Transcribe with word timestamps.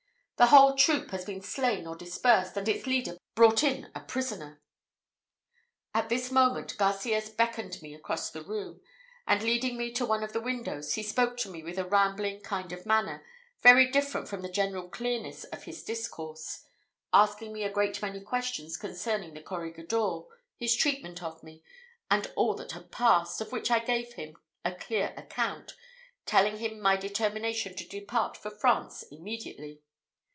The 0.37 0.47
whole 0.47 0.73
troop 0.75 1.11
has 1.11 1.23
been 1.23 1.43
slain 1.43 1.85
or 1.85 1.95
dispersed, 1.95 2.57
and 2.57 2.67
its 2.67 2.87
leader 2.87 3.15
brought 3.35 3.61
in 3.61 3.91
a 3.93 3.99
prisoner." 3.99 4.59
At 5.93 6.09
this 6.09 6.31
moment 6.31 6.75
Garcias 6.79 7.29
beckoned 7.29 7.79
me 7.83 7.93
across 7.93 8.31
the 8.31 8.41
room, 8.43 8.81
and 9.27 9.43
leading 9.43 9.77
me 9.77 9.91
to 9.91 10.03
one 10.03 10.23
of 10.23 10.33
the 10.33 10.41
windows, 10.41 10.95
he 10.95 11.03
spoke 11.03 11.37
to 11.37 11.49
me 11.51 11.61
with 11.61 11.77
a 11.77 11.85
rambling 11.87 12.39
kind 12.41 12.71
of 12.71 12.87
manner, 12.87 13.23
very 13.61 13.91
different 13.91 14.27
from 14.27 14.41
the 14.41 14.49
general 14.49 14.89
clearness 14.89 15.43
of 15.43 15.65
his 15.65 15.83
discourse, 15.83 16.63
asking 17.13 17.53
me 17.53 17.61
a 17.61 17.69
great 17.69 18.01
many 18.01 18.19
questions 18.19 18.77
concerning 18.77 19.35
the 19.35 19.41
corregidor, 19.43 20.21
his 20.57 20.75
treatment 20.75 21.21
of 21.21 21.43
me, 21.43 21.61
and 22.09 22.33
all 22.35 22.55
that 22.55 22.71
had 22.71 22.91
passed, 22.91 23.41
of 23.41 23.51
which 23.51 23.69
I 23.69 23.77
gave 23.77 24.13
him 24.13 24.33
a 24.65 24.73
clear 24.73 25.13
account, 25.15 25.75
telling 26.25 26.57
him 26.57 26.79
my 26.81 26.95
determination 26.97 27.75
to 27.75 27.87
depart 27.87 28.35
for 28.35 28.49
France 28.49 29.03
immediately. 29.11 29.83